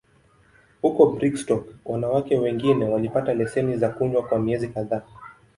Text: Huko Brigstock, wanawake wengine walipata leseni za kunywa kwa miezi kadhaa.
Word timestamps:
Huko 0.81 1.05
Brigstock, 1.05 1.67
wanawake 1.85 2.37
wengine 2.39 2.85
walipata 2.85 3.33
leseni 3.33 3.77
za 3.77 3.89
kunywa 3.89 4.23
kwa 4.23 4.39
miezi 4.39 4.67
kadhaa. 4.67 5.01